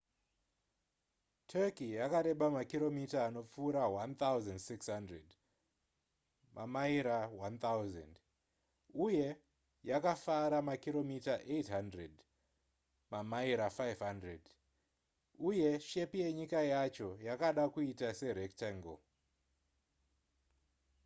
[1.51, 5.21] turkey yakareba makiromita anopfuura 1,600
[6.55, 8.13] mamaira 1,000
[9.05, 9.27] uye
[9.89, 12.09] yakafara makiromita 800
[13.11, 14.39] mamaira 500
[15.49, 18.99] uye shepi yenyika yacho yakada kuita serectangle